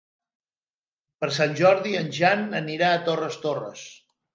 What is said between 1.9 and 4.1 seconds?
en Jan anirà a Torres Torres.